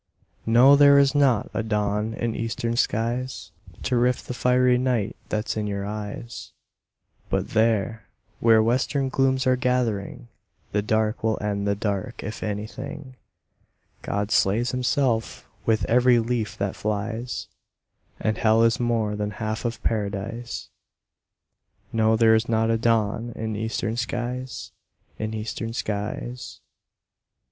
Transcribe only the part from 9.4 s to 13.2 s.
are gathering The dark will end the dark, if anything: